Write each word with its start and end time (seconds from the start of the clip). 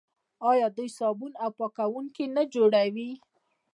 آیا 0.51 0.67
دوی 0.77 0.89
صابون 0.97 1.33
او 1.43 1.49
پاکوونکي 1.59 2.25
نه 2.35 2.43
جوړوي؟ 2.53 3.11